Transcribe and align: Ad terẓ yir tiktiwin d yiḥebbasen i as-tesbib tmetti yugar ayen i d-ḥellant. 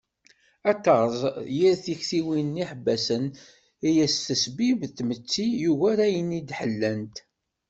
Ad 0.69 0.77
terẓ 0.83 1.21
yir 1.57 1.75
tiktiwin 1.83 2.47
d 2.53 2.55
yiḥebbasen 2.59 3.23
i 3.87 3.89
as-tesbib 4.05 4.79
tmetti 4.97 5.45
yugar 5.63 5.97
ayen 6.07 6.37
i 6.39 6.41
d-ḥellant. 6.47 7.15